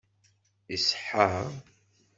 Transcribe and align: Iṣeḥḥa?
Iṣeḥḥa? 0.75 1.31